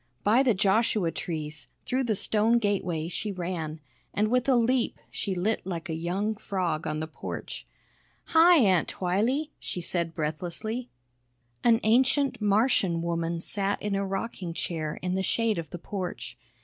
[0.23, 3.79] By the Joshua trees, through the stone gateway she ran,
[4.15, 7.67] and with a leap she lit like a young frog on the porch.
[8.29, 10.89] "Hi, Aunt Twylee!" she said breathlessly.
[11.63, 16.35] An ancient Martian woman sat in a rocking chair in the shade of the porch.